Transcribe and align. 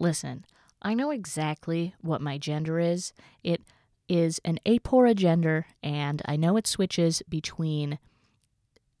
Listen, 0.00 0.46
I 0.80 0.94
know 0.94 1.10
exactly 1.10 1.94
what 2.00 2.22
my 2.22 2.38
gender 2.38 2.80
is. 2.80 3.12
It 3.44 3.60
is 4.08 4.40
an 4.46 4.58
apora 4.64 5.14
gender, 5.14 5.66
and 5.82 6.22
I 6.24 6.36
know 6.36 6.56
it 6.56 6.66
switches 6.66 7.22
between 7.28 7.98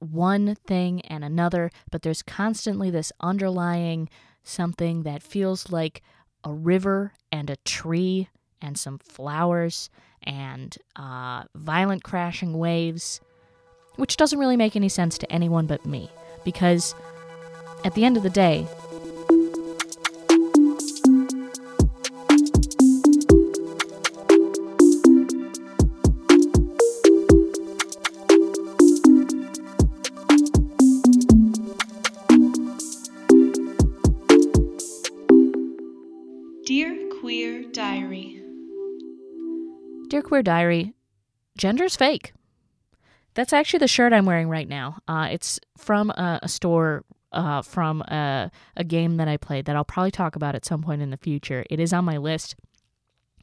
one 0.00 0.56
thing 0.66 1.00
and 1.02 1.24
another, 1.24 1.70
but 1.90 2.02
there's 2.02 2.22
constantly 2.22 2.90
this 2.90 3.12
underlying 3.20 4.10
something 4.42 5.04
that 5.04 5.22
feels 5.22 5.70
like 5.70 6.02
a 6.42 6.52
river 6.52 7.12
and 7.30 7.48
a 7.48 7.56
tree 7.58 8.28
and 8.60 8.76
some 8.76 8.98
flowers 8.98 9.90
and 10.24 10.76
uh, 10.96 11.44
violent 11.54 12.02
crashing 12.02 12.58
waves, 12.58 13.20
which 13.94 14.16
doesn't 14.16 14.38
really 14.40 14.56
make 14.56 14.74
any 14.74 14.88
sense 14.88 15.16
to 15.18 15.32
anyone 15.32 15.66
but 15.66 15.86
me. 15.86 16.10
Because 16.44 16.94
at 17.84 17.94
the 17.94 18.04
end 18.04 18.16
of 18.16 18.24
the 18.24 18.30
day, 18.30 18.66
Queer 37.28 37.64
Diary. 37.72 38.42
Dear 40.08 40.22
Queer 40.22 40.42
Diary, 40.42 40.94
gender's 41.58 41.94
fake. 41.94 42.32
That's 43.34 43.52
actually 43.52 43.80
the 43.80 43.86
shirt 43.86 44.14
I'm 44.14 44.24
wearing 44.24 44.48
right 44.48 44.66
now. 44.66 44.96
Uh, 45.06 45.28
it's 45.30 45.60
from 45.76 46.08
a, 46.08 46.40
a 46.42 46.48
store 46.48 47.04
uh, 47.32 47.60
from 47.60 48.00
a, 48.00 48.50
a 48.78 48.82
game 48.82 49.18
that 49.18 49.28
I 49.28 49.36
played 49.36 49.66
that 49.66 49.76
I'll 49.76 49.84
probably 49.84 50.10
talk 50.10 50.36
about 50.36 50.54
at 50.54 50.64
some 50.64 50.80
point 50.80 51.02
in 51.02 51.10
the 51.10 51.18
future. 51.18 51.66
It 51.68 51.78
is 51.78 51.92
on 51.92 52.06
my 52.06 52.16
list. 52.16 52.56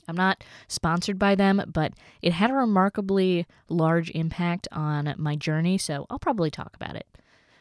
I'm 0.08 0.16
not 0.16 0.44
sponsored 0.68 1.20
by 1.20 1.36
them, 1.36 1.62
but 1.72 1.94
it 2.24 2.34
had 2.34 2.50
a 2.50 2.56
remarkably 2.56 3.46
large 3.70 4.10
impact 4.16 4.68
on 4.72 5.14
my 5.20 5.36
journey, 5.36 5.78
so 5.78 6.08
I'll 6.10 6.18
probably 6.18 6.50
talk 6.50 6.76
about 6.76 6.96
it. 6.96 7.06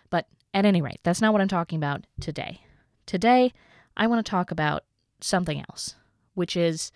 But 0.09 0.27
at 0.55 0.65
any 0.65 0.81
rate, 0.81 1.01
that's 1.03 1.21
not 1.21 1.35
what 1.35 1.43
I'm 1.43 1.49
talking 1.49 1.77
about 1.77 2.07
today. 2.19 2.63
Today, 3.05 3.53
I 3.95 4.07
want 4.07 4.25
to 4.25 4.31
talk 4.31 4.51
about 4.51 4.85
something 5.21 5.63
else, 5.69 5.97
which 6.35 6.57
is 6.57 6.93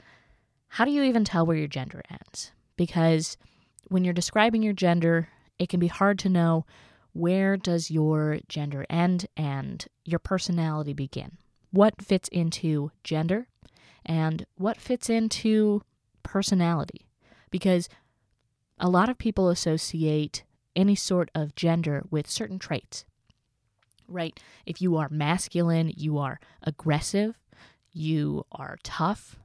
how 0.68 0.84
do 0.84 0.90
you 0.90 1.02
even 1.02 1.24
tell 1.24 1.46
where 1.46 1.56
your 1.56 1.68
gender 1.68 2.02
ends? 2.10 2.52
Because 2.76 3.36
when 3.88 4.04
you're 4.04 4.14
describing 4.14 4.62
your 4.62 4.74
gender, 4.74 5.28
it 5.58 5.68
can 5.68 5.80
be 5.80 5.86
hard 5.86 6.18
to 6.20 6.28
know 6.28 6.66
where 7.12 7.56
does 7.56 7.90
your 7.90 8.38
gender 8.48 8.84
end 8.88 9.26
and 9.36 9.86
your 10.04 10.18
personality 10.18 10.92
begin. 10.92 11.38
What 11.70 12.00
fits 12.00 12.28
into 12.28 12.92
gender 13.02 13.48
and 14.04 14.46
what 14.56 14.76
fits 14.76 15.10
into 15.10 15.82
personality? 16.22 17.06
Because 17.50 17.88
a 18.78 18.88
lot 18.88 19.08
of 19.08 19.18
people 19.18 19.48
associate 19.48 20.44
any 20.76 20.94
sort 20.94 21.30
of 21.34 21.54
gender 21.56 22.04
with 22.10 22.30
certain 22.30 22.58
traits. 22.58 23.04
Right? 24.06 24.38
If 24.64 24.80
you 24.80 24.96
are 24.96 25.08
masculine, 25.10 25.92
you 25.96 26.18
are 26.18 26.40
aggressive, 26.62 27.34
you 27.92 28.44
are 28.52 28.78
tough, 28.82 29.36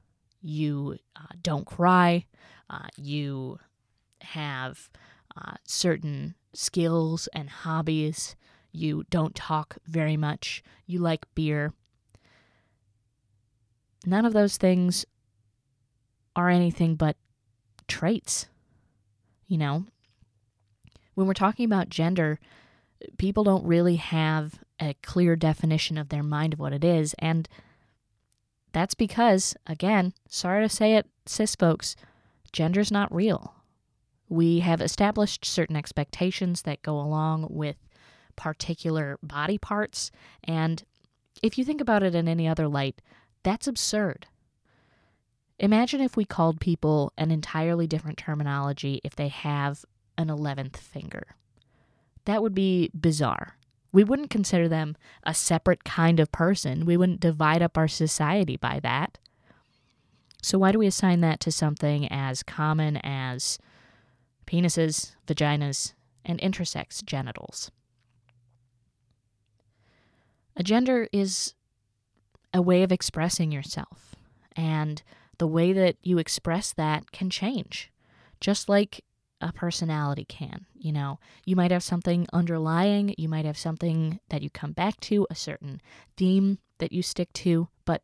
you 0.42 0.98
uh, 1.16 1.34
don't 1.42 1.66
cry, 1.66 2.26
uh, 2.68 2.88
you 2.96 3.58
have 4.20 4.90
uh, 5.36 5.54
certain 5.64 6.34
skills 6.52 7.28
and 7.32 7.48
hobbies, 7.48 8.36
you 8.72 9.04
don't 9.10 9.34
talk 9.34 9.76
very 9.86 10.16
much, 10.16 10.62
you 10.86 10.98
like 10.98 11.26
beer. 11.34 11.72
None 14.06 14.24
of 14.24 14.32
those 14.32 14.56
things 14.56 15.06
are 16.36 16.50
anything 16.50 16.96
but 16.96 17.16
traits. 17.88 18.46
You 19.46 19.58
know, 19.58 19.84
when 21.14 21.26
we're 21.26 21.34
talking 21.34 21.64
about 21.64 21.88
gender, 21.88 22.40
people 23.18 23.44
don't 23.44 23.64
really 23.66 23.96
have 23.96 24.60
a 24.80 24.94
clear 25.02 25.36
definition 25.36 25.96
of 25.96 26.08
their 26.08 26.22
mind 26.22 26.54
of 26.54 26.58
what 26.58 26.72
it 26.72 26.84
is. 26.84 27.14
And 27.18 27.48
that's 28.74 28.94
because, 28.94 29.54
again, 29.66 30.12
sorry 30.28 30.66
to 30.66 30.68
say 30.68 30.96
it, 30.96 31.06
cis 31.26 31.54
folks, 31.54 31.94
gender's 32.52 32.90
not 32.90 33.14
real. 33.14 33.54
We 34.28 34.60
have 34.60 34.80
established 34.80 35.44
certain 35.44 35.76
expectations 35.76 36.62
that 36.62 36.82
go 36.82 36.98
along 36.98 37.46
with 37.50 37.76
particular 38.34 39.16
body 39.22 39.58
parts. 39.58 40.10
And 40.42 40.82
if 41.40 41.56
you 41.56 41.64
think 41.64 41.80
about 41.80 42.02
it 42.02 42.16
in 42.16 42.26
any 42.26 42.48
other 42.48 42.66
light, 42.66 43.00
that's 43.44 43.68
absurd. 43.68 44.26
Imagine 45.60 46.00
if 46.00 46.16
we 46.16 46.24
called 46.24 46.60
people 46.60 47.12
an 47.16 47.30
entirely 47.30 47.86
different 47.86 48.18
terminology 48.18 49.00
if 49.04 49.14
they 49.14 49.28
have 49.28 49.84
an 50.18 50.26
11th 50.26 50.78
finger. 50.78 51.36
That 52.24 52.42
would 52.42 52.54
be 52.54 52.90
bizarre. 52.98 53.56
We 53.94 54.02
wouldn't 54.02 54.28
consider 54.28 54.68
them 54.68 54.96
a 55.22 55.32
separate 55.32 55.84
kind 55.84 56.18
of 56.18 56.32
person. 56.32 56.84
We 56.84 56.96
wouldn't 56.96 57.20
divide 57.20 57.62
up 57.62 57.78
our 57.78 57.86
society 57.86 58.56
by 58.56 58.80
that. 58.82 59.18
So, 60.42 60.58
why 60.58 60.72
do 60.72 60.80
we 60.80 60.88
assign 60.88 61.20
that 61.20 61.38
to 61.40 61.52
something 61.52 62.10
as 62.10 62.42
common 62.42 62.96
as 63.04 63.56
penises, 64.48 65.14
vaginas, 65.28 65.92
and 66.24 66.40
intersex 66.40 67.04
genitals? 67.04 67.70
A 70.56 70.64
gender 70.64 71.08
is 71.12 71.54
a 72.52 72.60
way 72.60 72.82
of 72.82 72.90
expressing 72.90 73.52
yourself, 73.52 74.16
and 74.56 75.04
the 75.38 75.46
way 75.46 75.72
that 75.72 75.98
you 76.02 76.18
express 76.18 76.72
that 76.72 77.12
can 77.12 77.30
change. 77.30 77.92
Just 78.40 78.68
like 78.68 79.04
a 79.40 79.52
personality 79.52 80.24
can. 80.24 80.66
You 80.74 80.92
know, 80.92 81.18
you 81.44 81.56
might 81.56 81.70
have 81.70 81.82
something 81.82 82.26
underlying, 82.32 83.14
you 83.18 83.28
might 83.28 83.44
have 83.44 83.58
something 83.58 84.20
that 84.28 84.42
you 84.42 84.50
come 84.50 84.72
back 84.72 85.00
to, 85.00 85.26
a 85.30 85.34
certain 85.34 85.80
theme 86.16 86.58
that 86.78 86.92
you 86.92 87.02
stick 87.02 87.32
to, 87.34 87.68
but 87.84 88.02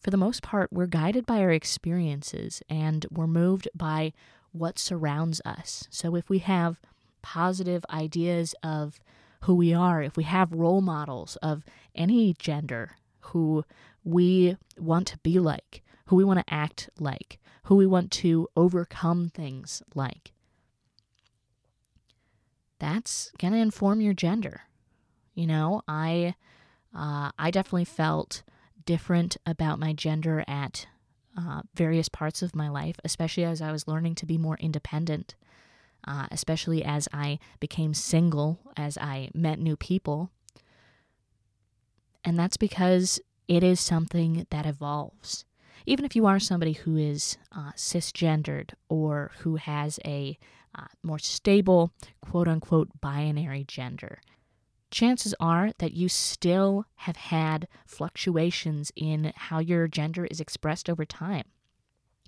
for 0.00 0.10
the 0.10 0.16
most 0.16 0.42
part, 0.42 0.72
we're 0.72 0.86
guided 0.86 1.26
by 1.26 1.40
our 1.40 1.50
experiences 1.50 2.62
and 2.68 3.06
we're 3.10 3.26
moved 3.26 3.68
by 3.74 4.12
what 4.52 4.78
surrounds 4.78 5.40
us. 5.44 5.88
So 5.90 6.14
if 6.14 6.28
we 6.28 6.38
have 6.38 6.80
positive 7.22 7.84
ideas 7.90 8.54
of 8.62 9.00
who 9.42 9.54
we 9.54 9.74
are, 9.74 10.02
if 10.02 10.16
we 10.16 10.24
have 10.24 10.52
role 10.52 10.80
models 10.80 11.36
of 11.42 11.64
any 11.94 12.34
gender 12.38 12.92
who 13.20 13.64
we 14.04 14.56
want 14.78 15.06
to 15.08 15.18
be 15.18 15.38
like, 15.38 15.82
who 16.06 16.16
we 16.16 16.24
want 16.24 16.38
to 16.38 16.54
act 16.54 16.88
like, 16.98 17.38
who 17.64 17.76
we 17.76 17.86
want 17.86 18.10
to 18.10 18.48
overcome 18.56 19.28
things 19.28 19.82
like, 19.94 20.32
that's 22.78 23.32
going 23.38 23.52
to 23.52 23.58
inform 23.58 24.00
your 24.00 24.14
gender. 24.14 24.62
You 25.34 25.46
know, 25.46 25.82
I 25.86 26.34
uh, 26.94 27.30
I 27.38 27.50
definitely 27.50 27.84
felt 27.84 28.42
different 28.84 29.36
about 29.44 29.78
my 29.78 29.92
gender 29.92 30.44
at 30.48 30.86
uh, 31.36 31.62
various 31.74 32.08
parts 32.08 32.42
of 32.42 32.56
my 32.56 32.68
life, 32.68 32.96
especially 33.04 33.44
as 33.44 33.60
I 33.60 33.70
was 33.70 33.86
learning 33.86 34.14
to 34.16 34.26
be 34.26 34.38
more 34.38 34.56
independent, 34.60 35.34
uh, 36.06 36.26
especially 36.30 36.82
as 36.84 37.08
I 37.12 37.38
became 37.60 37.94
single, 37.94 38.58
as 38.76 38.98
I 38.98 39.30
met 39.34 39.58
new 39.58 39.76
people. 39.76 40.30
And 42.24 42.38
that's 42.38 42.56
because 42.56 43.20
it 43.46 43.62
is 43.62 43.78
something 43.80 44.46
that 44.50 44.66
evolves. 44.66 45.44
Even 45.86 46.04
if 46.04 46.16
you 46.16 46.26
are 46.26 46.40
somebody 46.40 46.72
who 46.72 46.96
is 46.96 47.38
uh, 47.52 47.72
cisgendered 47.76 48.70
or 48.88 49.30
who 49.38 49.56
has 49.56 50.00
a 50.04 50.38
uh, 50.74 50.86
more 51.02 51.18
stable, 51.18 51.92
quote 52.20 52.48
unquote, 52.48 52.88
binary 53.00 53.64
gender, 53.64 54.20
chances 54.90 55.34
are 55.40 55.72
that 55.78 55.92
you 55.92 56.08
still 56.08 56.86
have 56.96 57.16
had 57.16 57.68
fluctuations 57.86 58.92
in 58.96 59.32
how 59.36 59.58
your 59.58 59.88
gender 59.88 60.26
is 60.26 60.40
expressed 60.40 60.88
over 60.88 61.04
time. 61.04 61.44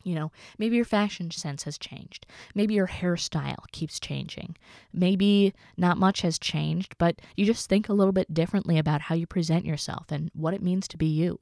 You 0.03 0.15
know, 0.15 0.33
maybe 0.59 0.77
your 0.77 0.85
fashion 0.87 1.31
sense 1.31 1.65
has 1.65 1.77
changed. 1.77 2.27
Maybe 2.55 2.73
your 2.75 2.87
hairstyle 2.87 3.67
keeps 3.73 4.01
changing. 4.01 4.57
Maybe 4.95 5.53
not 5.77 5.99
much 5.99 6.23
has 6.23 6.39
changed, 6.39 6.97
but 6.97 7.21
you 7.37 7.45
just 7.45 7.69
think 7.69 7.89
a 7.89 7.93
little 7.93 8.13
bit 8.13 8.33
differently 8.33 8.79
about 8.79 9.03
how 9.03 9.15
you 9.15 9.27
present 9.27 9.67
yourself 9.67 10.07
and 10.11 10.31
what 10.33 10.55
it 10.55 10.63
means 10.63 10.89
to 10.89 10.97
be 10.97 11.07
you. 11.07 11.39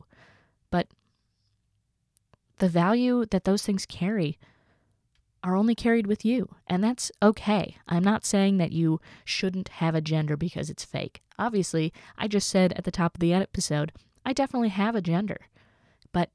But 0.70 0.88
the 2.58 2.68
value 2.68 3.26
that 3.26 3.44
those 3.44 3.62
things 3.62 3.86
carry 3.86 4.38
are 5.42 5.56
only 5.56 5.74
carried 5.74 6.06
with 6.06 6.24
you, 6.24 6.54
and 6.66 6.82
that's 6.82 7.12
okay. 7.22 7.76
I'm 7.86 8.02
not 8.02 8.26
saying 8.26 8.58
that 8.58 8.72
you 8.72 9.00
shouldn't 9.24 9.68
have 9.68 9.94
a 9.94 10.00
gender 10.00 10.36
because 10.36 10.68
it's 10.68 10.84
fake. 10.84 11.22
Obviously, 11.38 11.92
I 12.16 12.28
just 12.28 12.48
said 12.48 12.72
at 12.72 12.84
the 12.84 12.90
top 12.90 13.14
of 13.14 13.20
the 13.20 13.32
episode, 13.32 13.92
I 14.26 14.32
definitely 14.32 14.70
have 14.70 14.94
a 14.94 15.00
gender, 15.00 15.46
but 16.12 16.30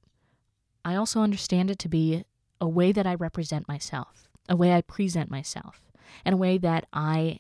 I 0.85 0.95
also 0.95 1.21
understand 1.21 1.69
it 1.69 1.79
to 1.79 1.89
be 1.89 2.23
a 2.61 2.67
way 2.67 2.91
that 2.91 3.05
I 3.05 3.15
represent 3.15 3.67
myself, 3.67 4.29
a 4.47 4.55
way 4.55 4.73
I 4.73 4.81
present 4.81 5.29
myself, 5.29 5.91
and 6.23 6.33
a 6.33 6.38
way 6.38 6.57
that 6.57 6.88
I 6.94 7.39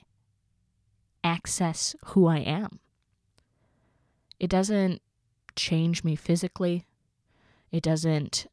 access 1.23 1.95
who 2.07 2.27
I 2.27 2.39
am. 2.39 2.79
It 4.39 4.49
doesn't 4.49 5.01
change 5.55 6.03
me 6.03 6.15
physically. 6.15 6.85
It 7.71 7.83
doesn't 7.83 8.47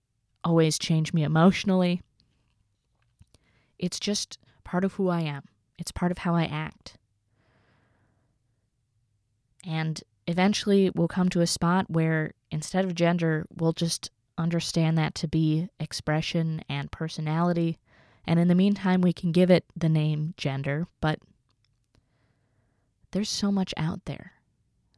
always 0.44 0.78
change 0.78 1.12
me 1.12 1.24
emotionally. 1.24 2.02
It's 3.80 3.98
just 3.98 4.38
part 4.62 4.84
of 4.84 4.92
who 4.94 5.08
I 5.08 5.22
am, 5.22 5.44
it's 5.78 5.90
part 5.90 6.12
of 6.12 6.18
how 6.18 6.36
I 6.36 6.44
act. 6.44 6.96
And 9.66 10.00
eventually 10.26 10.90
we'll 10.94 11.08
come 11.08 11.28
to 11.30 11.40
a 11.40 11.46
spot 11.46 11.90
where 11.90 12.34
instead 12.50 12.84
of 12.84 12.94
gender, 12.94 13.46
we'll 13.54 13.72
just 13.72 14.10
understand 14.38 14.96
that 14.98 15.14
to 15.16 15.28
be 15.28 15.68
expression 15.78 16.62
and 16.68 16.92
personality. 16.92 17.78
And 18.26 18.38
in 18.38 18.48
the 18.48 18.54
meantime, 18.54 19.00
we 19.00 19.12
can 19.12 19.32
give 19.32 19.50
it 19.50 19.64
the 19.76 19.88
name 19.88 20.34
gender, 20.36 20.86
but 21.00 21.18
there's 23.10 23.28
so 23.28 23.50
much 23.50 23.74
out 23.76 24.04
there. 24.04 24.32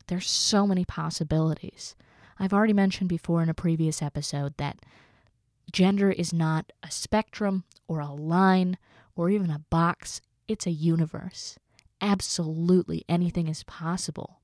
There's 0.08 0.28
so 0.28 0.66
many 0.66 0.84
possibilities. 0.84 1.94
I've 2.38 2.52
already 2.52 2.72
mentioned 2.72 3.08
before 3.08 3.42
in 3.42 3.48
a 3.48 3.54
previous 3.54 4.02
episode 4.02 4.54
that 4.58 4.80
gender 5.72 6.10
is 6.10 6.32
not 6.32 6.72
a 6.82 6.90
spectrum 6.90 7.64
or 7.88 8.00
a 8.00 8.12
line 8.12 8.78
or 9.16 9.30
even 9.30 9.50
a 9.50 9.64
box, 9.70 10.20
it's 10.48 10.66
a 10.66 10.70
universe. 10.70 11.58
Absolutely 12.00 13.04
anything 13.08 13.48
is 13.48 13.64
possible. 13.64 14.40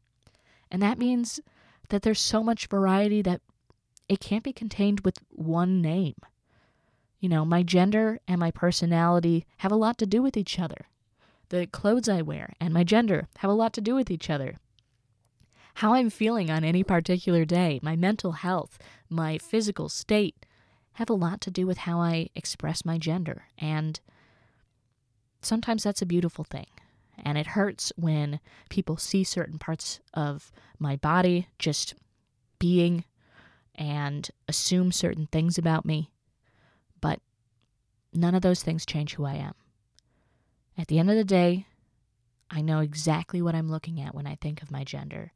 And 0.70 0.82
that 0.82 0.98
means 0.98 1.40
that 1.88 2.02
there's 2.02 2.20
so 2.20 2.42
much 2.42 2.66
variety 2.66 3.22
that 3.22 3.40
it 4.08 4.20
can't 4.20 4.44
be 4.44 4.52
contained 4.52 5.00
with 5.00 5.18
one 5.30 5.80
name. 5.80 6.16
You 7.20 7.28
know, 7.28 7.44
my 7.44 7.62
gender 7.62 8.20
and 8.28 8.38
my 8.38 8.50
personality 8.50 9.44
have 9.58 9.72
a 9.72 9.76
lot 9.76 9.98
to 9.98 10.06
do 10.06 10.22
with 10.22 10.36
each 10.36 10.58
other. 10.58 10.86
The 11.48 11.66
clothes 11.66 12.08
I 12.08 12.22
wear 12.22 12.54
and 12.60 12.72
my 12.72 12.84
gender 12.84 13.28
have 13.38 13.50
a 13.50 13.54
lot 13.54 13.72
to 13.74 13.80
do 13.80 13.94
with 13.94 14.10
each 14.10 14.30
other. 14.30 14.56
How 15.74 15.94
I'm 15.94 16.10
feeling 16.10 16.50
on 16.50 16.64
any 16.64 16.84
particular 16.84 17.44
day, 17.44 17.80
my 17.82 17.96
mental 17.96 18.32
health, 18.32 18.78
my 19.08 19.38
physical 19.38 19.88
state 19.88 20.44
have 20.98 21.08
a 21.08 21.14
lot 21.14 21.40
to 21.40 21.48
do 21.48 21.64
with 21.64 21.78
how 21.78 22.00
I 22.00 22.28
express 22.34 22.84
my 22.84 22.98
gender. 22.98 23.44
And 23.56 24.00
sometimes 25.42 25.84
that's 25.84 26.02
a 26.02 26.06
beautiful 26.06 26.42
thing. 26.42 26.66
And 27.16 27.38
it 27.38 27.46
hurts 27.46 27.92
when 27.94 28.40
people 28.68 28.96
see 28.96 29.22
certain 29.22 29.60
parts 29.60 30.00
of 30.12 30.50
my 30.76 30.96
body 30.96 31.46
just 31.56 31.94
being 32.58 33.04
and 33.76 34.28
assume 34.48 34.90
certain 34.90 35.28
things 35.28 35.56
about 35.56 35.84
me. 35.84 36.10
But 37.00 37.20
none 38.12 38.34
of 38.34 38.42
those 38.42 38.64
things 38.64 38.84
change 38.84 39.14
who 39.14 39.24
I 39.24 39.34
am. 39.34 39.54
At 40.76 40.88
the 40.88 40.98
end 40.98 41.10
of 41.10 41.16
the 41.16 41.22
day, 41.22 41.66
I 42.50 42.60
know 42.60 42.80
exactly 42.80 43.40
what 43.40 43.54
I'm 43.54 43.70
looking 43.70 44.00
at 44.00 44.16
when 44.16 44.26
I 44.26 44.34
think 44.34 44.62
of 44.62 44.72
my 44.72 44.82
gender. 44.82 45.30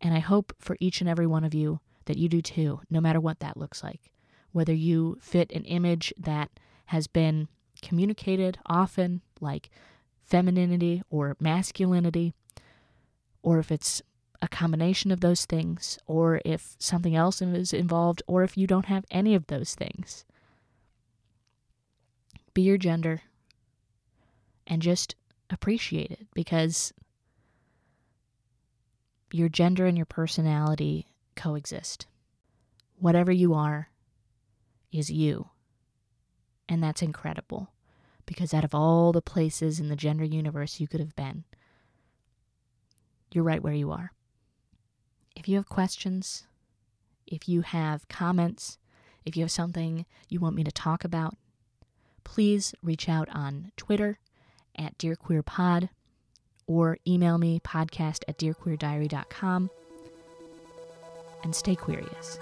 And 0.00 0.14
I 0.14 0.20
hope 0.20 0.54
for 0.58 0.78
each 0.80 1.02
and 1.02 1.10
every 1.10 1.26
one 1.26 1.44
of 1.44 1.52
you 1.52 1.80
that 2.06 2.16
you 2.16 2.28
do 2.28 2.40
too, 2.40 2.80
no 2.90 3.00
matter 3.00 3.20
what 3.20 3.40
that 3.40 3.56
looks 3.56 3.82
like. 3.82 4.10
Whether 4.52 4.74
you 4.74 5.18
fit 5.20 5.52
an 5.52 5.64
image 5.64 6.12
that 6.18 6.50
has 6.86 7.06
been 7.06 7.48
communicated 7.82 8.58
often, 8.66 9.20
like 9.40 9.70
femininity 10.24 11.02
or 11.10 11.36
masculinity, 11.38 12.32
or 13.42 13.58
if 13.58 13.70
it's 13.70 14.02
a 14.42 14.48
combination 14.48 15.10
of 15.10 15.20
those 15.20 15.44
things, 15.44 15.98
or 16.06 16.40
if 16.44 16.76
something 16.78 17.14
else 17.14 17.40
is 17.40 17.72
involved, 17.72 18.22
or 18.26 18.42
if 18.42 18.56
you 18.56 18.66
don't 18.66 18.86
have 18.86 19.04
any 19.10 19.34
of 19.34 19.46
those 19.46 19.74
things. 19.74 20.24
Be 22.54 22.62
your 22.62 22.78
gender 22.78 23.22
and 24.66 24.82
just 24.82 25.14
appreciate 25.50 26.10
it 26.10 26.26
because 26.34 26.92
your 29.32 29.48
gender 29.48 29.86
and 29.86 29.96
your 29.96 30.06
personality 30.06 31.06
coexist. 31.36 32.06
Whatever 32.98 33.30
you 33.30 33.54
are 33.54 33.90
is 34.90 35.10
you. 35.10 35.50
And 36.68 36.82
that's 36.82 37.02
incredible 37.02 37.70
because 38.24 38.52
out 38.52 38.64
of 38.64 38.74
all 38.74 39.12
the 39.12 39.22
places 39.22 39.78
in 39.78 39.88
the 39.88 39.96
gender 39.96 40.24
universe 40.24 40.80
you 40.80 40.88
could 40.88 41.00
have 41.00 41.14
been, 41.14 41.44
you're 43.32 43.44
right 43.44 43.62
where 43.62 43.74
you 43.74 43.92
are. 43.92 44.12
If 45.36 45.48
you 45.48 45.56
have 45.56 45.68
questions, 45.68 46.46
if 47.26 47.48
you 47.48 47.60
have 47.60 48.08
comments, 48.08 48.78
if 49.24 49.36
you 49.36 49.42
have 49.42 49.50
something 49.50 50.06
you 50.28 50.40
want 50.40 50.56
me 50.56 50.64
to 50.64 50.72
talk 50.72 51.04
about, 51.04 51.36
please 52.24 52.74
reach 52.82 53.08
out 53.08 53.28
on 53.32 53.70
Twitter 53.76 54.18
at 54.76 54.96
DearQueerPod 54.98 55.90
or 56.66 56.98
email 57.06 57.38
me 57.38 57.60
podcast 57.60 58.22
at 58.26 58.38
dearqueerdiary.com 58.38 59.70
and 61.46 61.54
stay 61.54 61.76
curious. 61.76 62.40